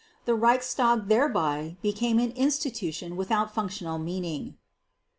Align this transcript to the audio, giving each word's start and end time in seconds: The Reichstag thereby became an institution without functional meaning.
The 0.25 0.33
Reichstag 0.33 1.09
thereby 1.09 1.77
became 1.83 2.17
an 2.17 2.31
institution 2.31 3.15
without 3.15 3.53
functional 3.53 3.99
meaning. 3.99 4.57